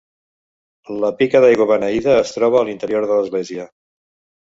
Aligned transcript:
La 1.03 1.11
pica 1.19 1.43
d'aigua 1.45 1.69
beneïda 1.73 2.17
es 2.25 2.35
troba 2.39 2.61
a 2.65 2.71
l'interior 2.71 3.11
de 3.15 3.23
l'església. 3.23 3.73